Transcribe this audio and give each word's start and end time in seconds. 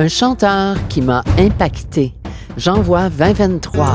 Un 0.00 0.08
chanteur 0.08 0.78
qui 0.88 1.02
m'a 1.02 1.22
impacté. 1.36 2.14
J'envoie 2.56 3.10
2023. 3.10 3.86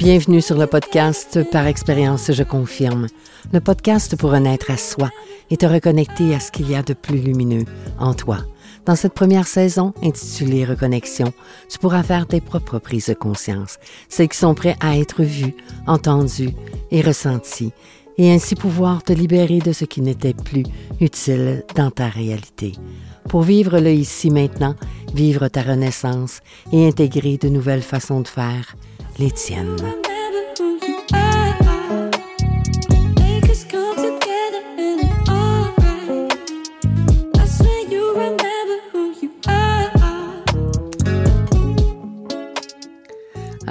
Bienvenue 0.00 0.40
sur 0.40 0.58
le 0.58 0.66
podcast 0.66 1.48
Par 1.52 1.68
expérience, 1.68 2.32
je 2.32 2.42
confirme. 2.42 3.06
Le 3.52 3.60
podcast 3.60 4.16
pour 4.16 4.32
renaître 4.32 4.68
à 4.72 4.76
soi 4.76 5.10
et 5.50 5.56
te 5.56 5.66
reconnecter 5.66 6.34
à 6.34 6.40
ce 6.40 6.50
qu'il 6.50 6.68
y 6.68 6.74
a 6.74 6.82
de 6.82 6.94
plus 6.94 7.18
lumineux 7.18 7.64
en 8.00 8.12
toi. 8.12 8.38
Dans 8.90 8.96
cette 8.96 9.14
première 9.14 9.46
saison, 9.46 9.94
intitulée 10.02 10.64
Reconnexion, 10.64 11.32
tu 11.68 11.78
pourras 11.78 12.02
faire 12.02 12.26
tes 12.26 12.40
propres 12.40 12.80
prises 12.80 13.06
de 13.06 13.14
conscience, 13.14 13.78
celles 14.08 14.28
qui 14.28 14.36
sont 14.36 14.52
prêtes 14.52 14.78
à 14.80 14.98
être 14.98 15.22
vues, 15.22 15.54
entendues 15.86 16.56
et 16.90 17.00
ressenties, 17.00 17.70
et 18.18 18.32
ainsi 18.32 18.56
pouvoir 18.56 19.04
te 19.04 19.12
libérer 19.12 19.60
de 19.60 19.72
ce 19.72 19.84
qui 19.84 20.00
n'était 20.00 20.34
plus 20.34 20.64
utile 21.00 21.62
dans 21.76 21.92
ta 21.92 22.08
réalité. 22.08 22.72
Pour 23.28 23.42
vivre 23.42 23.78
le 23.78 23.92
ici 23.92 24.28
maintenant, 24.28 24.74
vivre 25.14 25.46
ta 25.46 25.62
renaissance 25.62 26.40
et 26.72 26.88
intégrer 26.88 27.36
de 27.36 27.48
nouvelles 27.48 27.82
façons 27.82 28.22
de 28.22 28.28
faire, 28.28 28.74
les 29.20 29.30
tiennes. 29.30 29.76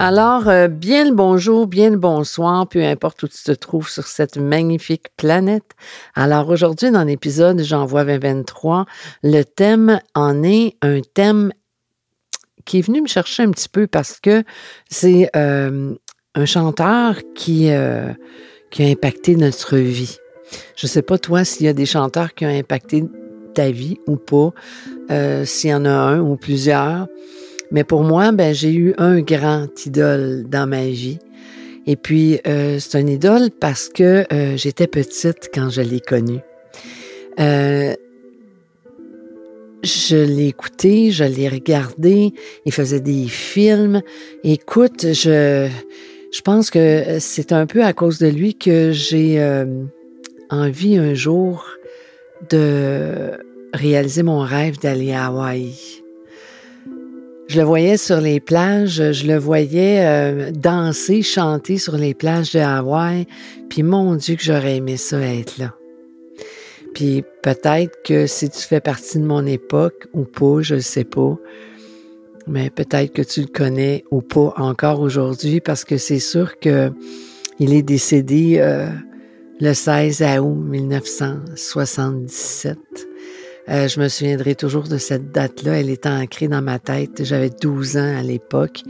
Alors, 0.02 0.48
euh, 0.48 0.70
bien 0.70 1.04
le 1.04 1.14
bonjour, 1.14 1.68
bien 1.68 1.90
le 1.90 1.98
bonsoir, 1.98 2.70
peu 2.70 2.82
importe 2.82 3.24
où 3.24 3.28
tu 3.28 3.44
te 3.44 3.52
trouves 3.52 3.90
sur 3.90 4.08
cette 4.08 4.38
magnifique 4.38 5.08
planète. 5.18 5.72
Alors, 6.16 6.48
aujourd'hui, 6.48 6.90
dans 6.90 7.04
l'épisode 7.04 7.62
J'envoie 7.62 8.06
2023, 8.06 8.86
le 9.24 9.44
thème 9.44 10.00
en 10.16 10.42
est 10.42 10.78
un 10.82 11.02
thème 11.02 11.52
qui 12.64 12.80
est 12.80 12.82
venu 12.82 13.02
me 13.02 13.08
chercher 13.08 13.44
un 13.44 13.52
petit 13.52 13.68
peu 13.68 13.88
parce 13.88 14.22
que 14.22 14.46
c'est 14.90 15.30
euh, 15.36 15.94
un 16.34 16.46
chanteur 16.46 17.16
qui, 17.36 17.70
euh, 17.70 18.14
qui 18.72 18.84
a 18.84 18.88
impacté 18.88 19.36
notre 19.36 19.76
vie. 19.76 20.16
Je 20.78 20.88
ne 20.88 20.90
sais 20.90 21.02
pas, 21.02 21.18
toi, 21.18 21.44
s'il 21.44 21.66
y 21.66 21.70
a 21.70 21.74
des 21.74 21.86
chanteurs 21.86 22.36
qui 22.36 22.46
ont 22.46 22.58
impacté 22.58 23.04
ta 23.54 23.70
vie 23.70 23.98
ou 24.08 24.16
pas, 24.16 24.54
s'il 25.44 25.72
y 25.72 25.74
en 25.74 25.84
a 25.84 25.90
un 25.90 26.22
ou 26.22 26.38
plusieurs. 26.38 27.08
Mais 27.72 27.84
pour 27.84 28.04
moi, 28.04 28.32
ben, 28.32 28.54
j'ai 28.54 28.74
eu 28.74 28.94
un 28.98 29.22
grand 29.22 29.68
idole 29.86 30.46
dans 30.50 30.68
ma 30.68 30.86
vie. 30.86 31.20
Et 31.86 31.96
puis, 31.96 32.40
euh, 32.48 32.78
c'est 32.80 32.98
un 32.98 33.08
idole 33.08 33.50
parce 33.52 33.90
que 33.90 34.26
euh, 34.32 34.58
j'étais 34.58 34.88
petite 34.88 35.50
quand 35.54 35.70
je 35.70 35.82
l'ai 35.82 36.00
connu. 36.00 36.40
Euh, 37.40 37.94
je 39.84 40.18
l'ai 40.18 40.48
écouté, 40.48 41.12
je 41.12 41.24
l'ai 41.24 41.48
regardé, 41.48 42.34
il 42.66 42.74
faisait 42.74 43.00
des 43.00 43.28
films. 43.28 44.02
Écoute, 44.44 45.14
je, 45.14 45.70
je 46.32 46.42
pense 46.42 46.70
que 46.70 47.18
c'est 47.20 47.54
un 47.54 47.66
peu 47.66 47.84
à 47.84 47.94
cause 47.94 48.20
de 48.20 48.28
lui 48.28 48.56
que 48.56 48.92
j'ai 48.92 49.42
envie 50.50 50.98
un 50.98 51.14
jour 51.14 51.66
de 52.50 53.32
réaliser 53.74 54.24
mon 54.24 54.40
rêve 54.40 54.80
d'aller 54.80 55.14
à 55.14 55.28
Hawaï. 55.28 55.74
Je 57.50 57.60
le 57.60 57.66
voyais 57.66 57.98
sur 57.98 58.22
les 58.22 58.40
plages, 58.40 59.12
je 59.12 59.26
le 59.26 59.36
voyais 59.36 60.06
euh, 60.06 60.52
danser, 60.52 61.24
chanter 61.24 61.80
sur 61.80 61.98
les 61.98 62.14
plages 62.14 62.54
de 62.54 62.60
Hawaï, 62.60 63.26
puis 63.70 63.82
mon 63.82 64.14
Dieu 64.14 64.36
que 64.36 64.44
j'aurais 64.44 64.76
aimé 64.76 64.98
ça 64.98 65.20
être 65.20 65.58
là. 65.58 65.74
Puis 66.94 67.24
peut-être 67.42 68.04
que 68.04 68.28
si 68.28 68.52
tu 68.52 68.60
fais 68.60 68.82
partie 68.82 69.18
de 69.18 69.24
mon 69.24 69.48
époque 69.48 70.06
ou 70.14 70.26
pas, 70.26 70.62
je 70.62 70.76
ne 70.76 70.80
sais 70.80 71.06
pas, 71.06 71.40
mais 72.46 72.70
peut-être 72.70 73.14
que 73.14 73.24
tu 73.24 73.42
le 73.42 73.48
connais 73.48 74.04
ou 74.12 74.22
pas 74.22 74.54
encore 74.58 75.00
aujourd'hui 75.00 75.60
parce 75.60 75.86
que 75.86 75.98
c'est 75.98 76.20
sûr 76.20 76.60
que 76.60 76.92
il 77.58 77.74
est 77.74 77.82
décédé 77.82 78.58
euh, 78.60 78.90
le 79.60 79.74
16 79.74 80.22
août 80.40 80.54
1977. 80.54 82.78
Euh, 83.68 83.88
je 83.88 84.00
me 84.00 84.08
souviendrai 84.08 84.56
toujours 84.56 84.88
de 84.88 84.98
cette 84.98 85.32
date-là. 85.32 85.80
Elle 85.80 85.90
est 85.90 86.06
ancrée 86.06 86.48
dans 86.48 86.62
ma 86.62 86.80
tête. 86.80 87.24
J'avais 87.24 87.50
12 87.50 87.98
ans 87.98 88.18
à 88.18 88.24
l'époque. 88.24 88.82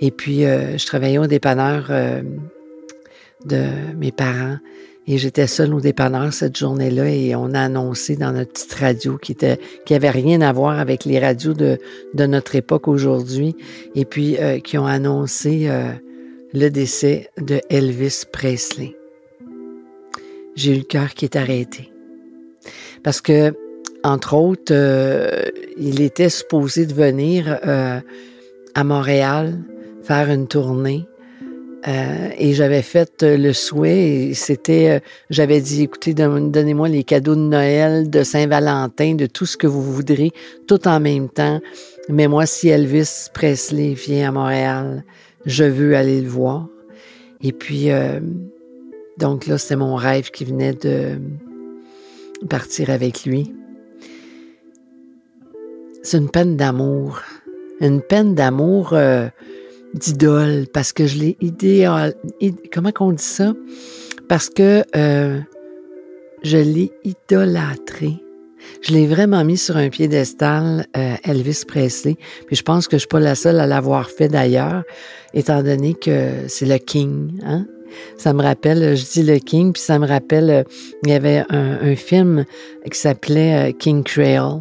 Et 0.00 0.10
puis, 0.10 0.44
euh, 0.44 0.78
je 0.78 0.86
travaillais 0.86 1.18
au 1.18 1.26
dépanneur 1.26 1.86
euh, 1.90 2.22
de 3.44 3.64
mes 3.96 4.12
parents. 4.12 4.58
Et 5.06 5.18
j'étais 5.18 5.46
seule 5.46 5.74
au 5.74 5.80
dépanneur 5.80 6.32
cette 6.32 6.56
journée-là 6.56 7.10
et 7.10 7.34
on 7.36 7.52
a 7.52 7.60
annoncé 7.60 8.16
dans 8.16 8.32
notre 8.32 8.52
petite 8.52 8.72
radio 8.72 9.18
qui 9.18 9.32
était 9.32 9.60
qui 9.84 9.92
avait 9.92 10.08
rien 10.08 10.40
à 10.40 10.50
voir 10.50 10.78
avec 10.78 11.04
les 11.04 11.18
radios 11.18 11.52
de, 11.52 11.78
de 12.14 12.24
notre 12.24 12.54
époque 12.54 12.88
aujourd'hui 12.88 13.54
et 13.94 14.06
puis 14.06 14.38
qui 14.64 14.78
ont 14.78 14.86
annoncé 14.86 15.68
le 16.54 16.68
décès 16.70 17.28
de 17.36 17.60
Elvis 17.68 18.22
Presley. 18.32 18.96
J'ai 20.56 20.72
eu 20.72 20.78
le 20.78 20.84
cœur 20.84 21.12
qui 21.12 21.26
est 21.26 21.36
arrêté. 21.36 21.90
Parce 23.02 23.20
que 23.20 23.52
entre 24.04 24.34
autres, 24.34 24.72
euh, 24.72 25.44
il 25.78 26.02
était 26.02 26.28
supposé 26.28 26.84
de 26.84 26.92
venir 26.92 27.58
euh, 27.66 27.98
à 28.74 28.84
Montréal 28.84 29.58
faire 30.02 30.30
une 30.30 30.46
tournée. 30.46 31.06
Euh, 31.88 32.28
et 32.38 32.52
j'avais 32.52 32.82
fait 32.82 33.22
le 33.22 33.52
souhait, 33.52 34.32
c'était, 34.34 35.02
j'avais 35.30 35.60
dit, 35.60 35.82
écoutez, 35.82 36.14
donnez-moi 36.14 36.88
les 36.88 37.04
cadeaux 37.04 37.34
de 37.34 37.40
Noël, 37.40 38.08
de 38.08 38.22
Saint-Valentin, 38.22 39.14
de 39.14 39.26
tout 39.26 39.46
ce 39.46 39.56
que 39.56 39.66
vous 39.66 39.82
voudrez, 39.82 40.32
tout 40.66 40.86
en 40.86 41.00
même 41.00 41.28
temps. 41.28 41.60
Mais 42.08 42.26
moi, 42.26 42.46
si 42.46 42.68
Elvis 42.68 43.28
Presley 43.32 43.94
vient 43.94 44.28
à 44.28 44.32
Montréal, 44.32 45.04
je 45.44 45.64
veux 45.64 45.94
aller 45.94 46.22
le 46.22 46.28
voir. 46.28 46.68
Et 47.42 47.52
puis, 47.52 47.88
donc 49.18 49.46
là, 49.46 49.58
c'est 49.58 49.76
mon 49.76 49.94
rêve 49.96 50.30
qui 50.30 50.46
venait 50.46 50.72
de 50.72 51.18
partir 52.48 52.88
avec 52.88 53.24
lui 53.26 53.52
c'est 56.04 56.18
une 56.18 56.30
peine 56.30 56.56
d'amour. 56.56 57.22
Une 57.80 58.02
peine 58.02 58.34
d'amour 58.34 58.90
euh, 58.92 59.28
d'idole, 59.94 60.66
parce 60.72 60.92
que 60.92 61.06
je 61.06 61.18
l'ai 61.18 61.36
idéal. 61.40 62.14
Comment 62.72 62.92
qu'on 62.92 63.12
dit 63.12 63.24
ça? 63.24 63.54
Parce 64.28 64.50
que 64.50 64.84
euh, 64.94 65.40
je 66.42 66.58
l'ai 66.58 66.92
idolâtré. 67.04 68.16
Je 68.82 68.92
l'ai 68.92 69.06
vraiment 69.06 69.44
mis 69.44 69.56
sur 69.56 69.76
un 69.76 69.88
piédestal, 69.88 70.86
euh, 70.96 71.14
Elvis 71.24 71.64
Presley. 71.66 72.16
Puis 72.46 72.56
je 72.56 72.62
pense 72.62 72.86
que 72.86 72.96
je 72.96 73.00
suis 73.00 73.08
pas 73.08 73.20
la 73.20 73.34
seule 73.34 73.58
à 73.58 73.66
l'avoir 73.66 74.10
fait 74.10 74.28
d'ailleurs, 74.28 74.84
étant 75.32 75.62
donné 75.62 75.94
que 75.94 76.46
c'est 76.48 76.66
le 76.66 76.76
King. 76.76 77.40
Hein? 77.44 77.66
Ça 78.18 78.34
me 78.34 78.42
rappelle, 78.42 78.94
je 78.96 79.04
dis 79.10 79.22
le 79.22 79.38
King, 79.38 79.72
puis 79.72 79.82
ça 79.82 79.98
me 79.98 80.06
rappelle, 80.06 80.64
il 81.02 81.10
y 81.10 81.14
avait 81.14 81.44
un, 81.48 81.78
un 81.80 81.96
film 81.96 82.44
qui 82.90 82.98
s'appelait 82.98 83.74
King 83.78 84.04
Trail. 84.04 84.60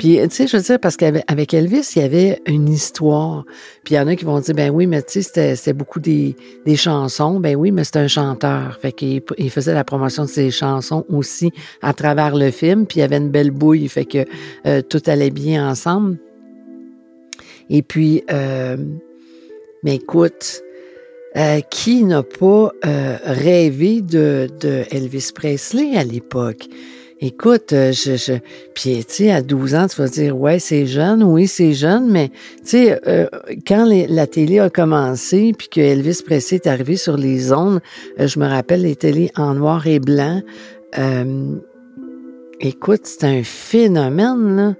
Puis, 0.00 0.18
tu 0.30 0.30
sais, 0.30 0.46
je 0.46 0.56
veux 0.56 0.62
dire, 0.62 0.80
parce 0.80 0.96
qu'avec 0.96 1.52
Elvis, 1.52 1.92
il 1.94 2.00
y 2.00 2.04
avait 2.06 2.40
une 2.46 2.70
histoire. 2.70 3.44
Puis, 3.84 3.96
il 3.96 3.98
y 3.98 4.00
en 4.00 4.06
a 4.06 4.16
qui 4.16 4.24
vont 4.24 4.40
dire, 4.40 4.54
ben 4.54 4.70
oui, 4.70 4.86
mais 4.86 5.02
tu 5.02 5.20
sais, 5.20 5.54
c'était 5.54 5.74
beaucoup 5.74 6.00
des, 6.00 6.34
des, 6.64 6.74
chansons. 6.74 7.38
Ben 7.38 7.54
oui, 7.54 7.70
mais 7.70 7.84
c'est 7.84 7.98
un 7.98 8.08
chanteur. 8.08 8.78
Fait 8.80 8.92
qu'il 8.92 9.20
il 9.36 9.50
faisait 9.50 9.74
la 9.74 9.84
promotion 9.84 10.24
de 10.24 10.30
ses 10.30 10.50
chansons 10.50 11.04
aussi 11.10 11.52
à 11.82 11.92
travers 11.92 12.34
le 12.34 12.50
film. 12.50 12.86
Puis, 12.86 12.96
il 12.96 13.00
y 13.00 13.02
avait 13.02 13.18
une 13.18 13.28
belle 13.28 13.50
bouille. 13.50 13.86
Fait 13.88 14.06
que 14.06 14.24
euh, 14.66 14.80
tout 14.80 15.02
allait 15.04 15.28
bien 15.28 15.68
ensemble. 15.68 16.16
Et 17.68 17.82
puis, 17.82 18.24
euh, 18.32 18.78
mais 19.82 19.96
écoute, 19.96 20.62
euh, 21.36 21.60
qui 21.70 22.04
n'a 22.04 22.22
pas 22.22 22.72
euh, 22.86 23.18
rêvé 23.22 24.00
de, 24.00 24.48
de 24.60 24.82
Elvis 24.90 25.30
Presley 25.34 25.94
à 25.94 26.04
l'époque? 26.04 26.68
Écoute, 27.22 27.74
euh, 27.74 27.92
je, 27.92 28.16
je 28.16 28.32
sais, 29.06 29.30
à 29.30 29.42
12 29.42 29.74
ans, 29.74 29.86
tu 29.88 29.96
vas 30.00 30.08
dire, 30.08 30.38
ouais, 30.38 30.58
c'est 30.58 30.86
jeune, 30.86 31.22
oui, 31.22 31.46
c'est 31.46 31.74
jeune, 31.74 32.10
mais 32.10 32.30
tu 32.30 32.64
sais, 32.64 33.00
euh, 33.06 33.26
quand 33.66 33.86
la 33.86 34.26
télé 34.26 34.58
a 34.58 34.70
commencé, 34.70 35.52
puis 35.56 35.68
que 35.68 35.80
Elvis 35.82 36.22
Presley 36.24 36.56
est 36.56 36.66
arrivé 36.66 36.96
sur 36.96 37.18
les 37.18 37.52
ondes, 37.52 37.80
euh, 38.18 38.26
je 38.26 38.38
me 38.38 38.46
rappelle 38.46 38.82
les 38.82 38.96
télés 38.96 39.30
en 39.36 39.52
noir 39.52 39.86
et 39.86 40.00
blanc. 40.00 40.40
écoute, 42.58 43.02
c'est 43.04 43.24
un 43.24 43.42
phénomène, 43.42 44.56
là. 44.56 44.74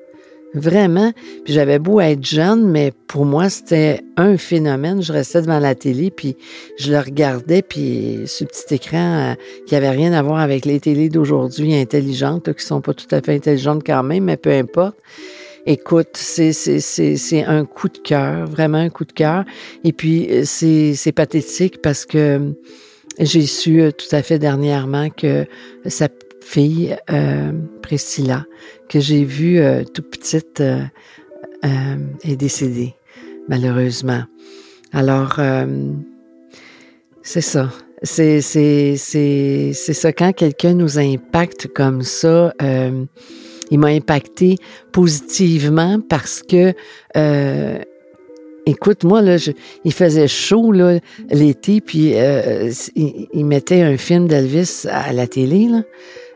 Vraiment. 0.52 1.12
Puis 1.44 1.54
j'avais 1.54 1.78
beau 1.78 2.00
être 2.00 2.24
jeune, 2.24 2.68
mais 2.68 2.92
pour 3.06 3.24
moi, 3.24 3.48
c'était 3.48 4.00
un 4.16 4.36
phénomène. 4.36 5.00
Je 5.00 5.12
restais 5.12 5.42
devant 5.42 5.60
la 5.60 5.74
télé, 5.74 6.10
puis 6.10 6.36
je 6.76 6.90
le 6.90 6.98
regardais, 6.98 7.62
puis 7.62 8.22
ce 8.26 8.44
petit 8.44 8.74
écran 8.74 9.30
euh, 9.30 9.34
qui 9.66 9.76
avait 9.76 9.90
rien 9.90 10.12
à 10.12 10.22
voir 10.22 10.40
avec 10.40 10.64
les 10.64 10.80
télés 10.80 11.08
d'aujourd'hui 11.08 11.74
intelligentes, 11.74 12.52
qui 12.52 12.64
sont 12.64 12.80
pas 12.80 12.94
tout 12.94 13.06
à 13.12 13.20
fait 13.20 13.34
intelligentes 13.34 13.82
quand 13.86 14.02
même, 14.02 14.24
mais 14.24 14.36
peu 14.36 14.50
importe. 14.50 14.96
Écoute, 15.66 16.08
c'est, 16.14 17.44
un 17.46 17.64
coup 17.64 17.88
de 17.88 17.98
cœur, 17.98 18.46
vraiment 18.46 18.78
un 18.78 18.88
coup 18.88 19.04
de 19.04 19.12
cœur. 19.12 19.44
Et 19.84 19.92
puis, 19.92 20.28
c'est, 20.44 20.94
c'est 20.94 21.12
pathétique 21.12 21.82
parce 21.82 22.06
que 22.06 22.54
j'ai 23.18 23.46
su 23.46 23.82
tout 23.96 24.16
à 24.16 24.22
fait 24.22 24.38
dernièrement 24.38 25.10
que 25.10 25.46
sa 25.86 26.08
fille, 26.40 26.96
Priscilla, 27.82 28.46
que 28.88 29.00
j'ai 29.00 29.24
vue 29.24 29.60
tout 29.94 30.02
petite, 30.02 30.62
est 31.62 32.36
décédée, 32.36 32.94
malheureusement. 33.48 34.24
Alors, 34.92 35.38
c'est 37.22 37.40
ça. 37.40 37.70
C'est, 38.02 38.40
c'est, 38.40 38.96
c'est, 38.96 39.72
c'est 39.74 39.92
ça. 39.92 40.12
Quand 40.12 40.32
quelqu'un 40.32 40.72
nous 40.72 40.98
impacte 40.98 41.68
comme 41.68 42.02
ça, 42.02 42.54
euh, 42.62 43.04
il 43.70 43.78
m'a 43.78 43.88
impacté 43.88 44.56
positivement 44.90 46.00
parce 46.08 46.42
que, 46.42 46.72
euh, 47.16 47.78
écoute, 48.64 49.04
moi, 49.04 49.20
là, 49.20 49.36
je, 49.36 49.50
il 49.84 49.92
faisait 49.92 50.28
chaud 50.28 50.72
là, 50.72 50.98
l'été, 51.30 51.82
puis 51.82 52.12
euh, 52.14 52.72
il, 52.96 53.28
il, 53.34 53.44
mettait 53.44 53.82
un 53.82 53.98
film 53.98 54.28
d'Elvis 54.28 54.86
à 54.90 55.12
la 55.12 55.26
télé. 55.26 55.68
Là. 55.68 55.82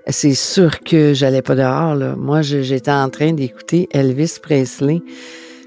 C'est 0.09 0.35
sûr 0.35 0.81
que 0.81 1.15
j'allais 1.15 1.43
pas 1.43 1.55
dehors. 1.55 1.95
Là. 1.95 2.15
Moi, 2.17 2.43
j'étais 2.43 2.91
en 2.91 3.09
train 3.09 3.33
d'écouter 3.33 3.89
Elvis 3.93 4.39
Presley. 4.43 5.01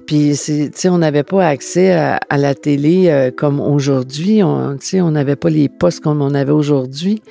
Puis, 0.06 0.40
tu 0.74 0.90
on 0.90 1.00
n'avait 1.00 1.24
pas 1.24 1.48
accès 1.48 1.92
à, 1.92 2.38
la 2.38 2.56
télé 2.56 3.10
euh, 3.10 3.30
comme 3.30 3.60
aujourd'hui. 3.60 4.42
Tu 4.80 5.02
on 5.02 5.12
n'avait 5.12 5.36
pas 5.36 5.50
les 5.50 5.68
postes 5.68 6.00
comme 6.00 6.22
on 6.22 6.34
avait 6.34 6.52
aujourd'hui. 6.52 7.22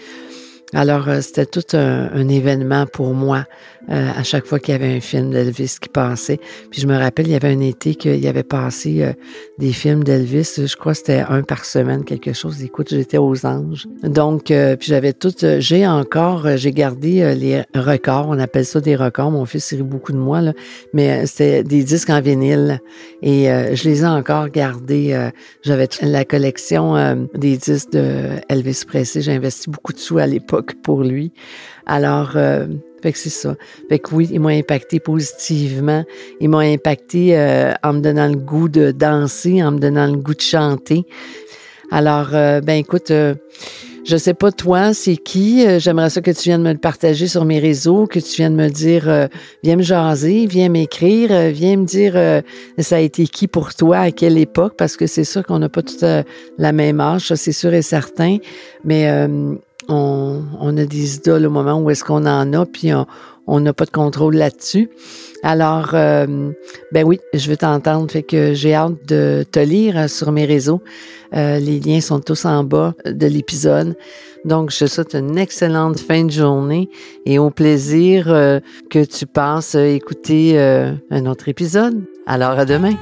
Alors, 0.74 1.08
euh, 1.08 1.20
c'était 1.20 1.46
tout 1.46 1.64
un, 1.74 2.28
événement 2.28 2.86
pour 2.86 3.14
moi. 3.14 3.44
Euh, 3.88 4.10
à 4.16 4.24
chaque 4.24 4.46
fois 4.46 4.58
qu'il 4.58 4.72
y 4.72 4.74
avait 4.74 4.96
un 4.96 5.00
film 5.00 5.30
d'Elvis 5.30 5.76
qui 5.80 5.88
passait. 5.88 6.40
Puis 6.70 6.80
je 6.80 6.88
me 6.88 6.96
rappelle, 6.96 7.28
il 7.28 7.32
y 7.32 7.36
avait 7.36 7.52
un 7.52 7.60
été 7.60 7.94
qu'il 7.94 8.18
y 8.18 8.26
avait 8.26 8.42
passé 8.42 9.02
euh, 9.02 9.12
des 9.58 9.72
films 9.72 10.02
d'Elvis. 10.02 10.54
Je 10.56 10.76
crois 10.76 10.92
que 10.92 10.98
c'était 10.98 11.24
un 11.28 11.42
par 11.42 11.64
semaine, 11.64 12.04
quelque 12.04 12.32
chose. 12.32 12.64
Écoute, 12.64 12.88
j'étais 12.90 13.18
aux 13.18 13.46
anges. 13.46 13.86
Donc, 14.02 14.50
euh, 14.50 14.74
puis 14.74 14.88
j'avais 14.88 15.12
tout... 15.12 15.32
j'ai 15.58 15.86
encore... 15.86 16.56
j'ai 16.56 16.72
gardé 16.72 17.34
les 17.36 17.62
records. 17.76 18.26
On 18.28 18.38
appelle 18.40 18.64
ça 18.64 18.80
des 18.80 18.96
records. 18.96 19.30
Mon 19.30 19.44
fils 19.44 19.72
rit 19.72 19.82
beaucoup 19.82 20.12
de 20.12 20.18
moi, 20.18 20.40
là. 20.40 20.52
Mais 20.92 21.26
c'était 21.26 21.62
des 21.62 21.84
disques 21.84 22.10
en 22.10 22.20
vinyle. 22.20 22.80
Et 23.22 23.46
je 23.46 23.88
les 23.88 24.02
ai 24.02 24.06
encore 24.06 24.48
gardés. 24.48 25.30
j'avais 25.62 25.88
la 26.02 26.24
collection 26.24 27.28
des 27.34 27.56
disques 27.56 27.92
de 27.92 28.30
Elvis 28.48 28.82
Presley. 28.86 29.22
J'ai 29.22 29.32
investi 29.32 29.70
beaucoup 29.70 29.92
de 29.92 29.98
sous 29.98 30.18
à 30.18 30.26
l'époque 30.26 30.74
pour 30.82 31.02
lui. 31.04 31.32
Alors... 31.86 32.36
Fait 33.02 33.12
que 33.12 33.18
c'est 33.18 33.30
ça. 33.30 33.56
Fait 33.88 33.98
que 33.98 34.14
oui, 34.14 34.28
ils 34.32 34.40
m'ont 34.40 34.48
impacté 34.48 35.00
positivement. 35.00 36.04
Ils 36.40 36.48
m'ont 36.48 36.58
impacté 36.58 37.38
euh, 37.38 37.72
en 37.82 37.94
me 37.94 38.00
donnant 38.00 38.28
le 38.28 38.36
goût 38.36 38.68
de 38.68 38.90
danser, 38.90 39.62
en 39.62 39.72
me 39.72 39.78
donnant 39.78 40.06
le 40.06 40.16
goût 40.16 40.34
de 40.34 40.40
chanter. 40.40 41.04
Alors, 41.90 42.30
euh, 42.34 42.60
ben 42.60 42.74
écoute, 42.74 43.10
euh, 43.10 43.34
je 44.04 44.16
sais 44.16 44.34
pas 44.34 44.50
toi, 44.50 44.94
c'est 44.94 45.16
qui. 45.16 45.64
J'aimerais 45.78 46.10
ça 46.10 46.20
que 46.20 46.30
tu 46.30 46.48
viennes 46.48 46.62
me 46.62 46.72
le 46.72 46.78
partager 46.78 47.26
sur 47.26 47.44
mes 47.44 47.58
réseaux, 47.58 48.06
que 48.06 48.18
tu 48.18 48.36
viennes 48.36 48.54
me 48.54 48.68
dire, 48.68 49.28
viens 49.64 49.76
me 49.76 49.82
jaser, 49.82 50.46
viens 50.46 50.68
m'écrire, 50.68 51.50
viens 51.50 51.76
me 51.76 51.84
dire 51.84 52.14
ça 52.78 52.96
a 52.96 53.00
été 53.00 53.26
qui 53.26 53.48
pour 53.48 53.74
toi, 53.74 53.98
à 53.98 54.10
quelle 54.12 54.38
époque, 54.38 54.74
parce 54.78 54.96
que 54.96 55.08
c'est 55.08 55.24
sûr 55.24 55.44
qu'on 55.44 55.58
n'a 55.58 55.68
pas 55.68 55.82
toute 55.82 56.04
la 56.56 56.72
même 56.72 57.00
âge, 57.00 57.26
ça 57.26 57.36
c'est 57.36 57.50
sûr 57.50 57.74
et 57.74 57.82
certain. 57.82 58.36
Mais 58.84 59.10
on, 59.88 60.76
a 60.76 60.84
des 60.84 61.16
idoles 61.16 61.46
au 61.46 61.50
moment 61.50 61.80
où 61.80 61.90
est-ce 61.90 62.04
qu'on 62.04 62.26
en 62.26 62.52
a, 62.52 62.66
puis 62.66 62.90
on 63.46 63.60
n'a 63.60 63.72
pas 63.72 63.84
de 63.84 63.90
contrôle 63.90 64.36
là-dessus. 64.36 64.90
Alors, 65.42 65.90
euh, 65.94 66.50
ben 66.92 67.04
oui, 67.04 67.20
je 67.32 67.48
veux 67.48 67.56
t'entendre, 67.56 68.10
fait 68.10 68.22
que 68.22 68.54
j'ai 68.54 68.74
hâte 68.74 69.06
de 69.06 69.44
te 69.50 69.60
lire 69.60 70.08
sur 70.10 70.32
mes 70.32 70.44
réseaux. 70.44 70.82
Euh, 71.34 71.58
les 71.58 71.78
liens 71.80 72.00
sont 72.00 72.20
tous 72.20 72.44
en 72.44 72.64
bas 72.64 72.94
de 73.04 73.26
l'épisode. 73.26 73.96
Donc, 74.44 74.70
je 74.70 74.80
te 74.80 74.86
souhaite 74.86 75.14
une 75.14 75.38
excellente 75.38 75.98
fin 75.98 76.24
de 76.24 76.30
journée 76.30 76.88
et 77.26 77.38
au 77.38 77.50
plaisir 77.50 78.26
euh, 78.28 78.60
que 78.90 79.04
tu 79.04 79.26
passes 79.26 79.74
écouter 79.74 80.58
un 80.58 81.26
autre 81.26 81.48
épisode. 81.48 82.02
Alors, 82.26 82.58
à 82.58 82.64
demain. 82.64 82.94